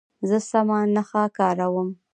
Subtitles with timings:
[0.27, 1.89] زه سمه نښه کاروم.